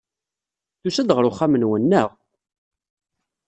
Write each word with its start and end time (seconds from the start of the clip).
Tusa-d 0.81 1.09
ɣer 1.13 1.25
uxxam-nwen, 1.29 1.83
naɣ? 1.85 2.09